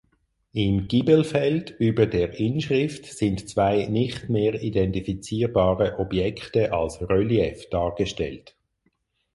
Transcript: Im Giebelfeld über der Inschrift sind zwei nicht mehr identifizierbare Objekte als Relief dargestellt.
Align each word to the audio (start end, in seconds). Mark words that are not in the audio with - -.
Im 0.53 0.87
Giebelfeld 0.87 1.75
über 1.77 2.07
der 2.07 2.33
Inschrift 2.39 3.05
sind 3.05 3.47
zwei 3.47 3.85
nicht 3.85 4.29
mehr 4.29 4.59
identifizierbare 4.59 5.99
Objekte 5.99 6.73
als 6.73 7.07
Relief 7.07 7.69
dargestellt. 7.69 8.55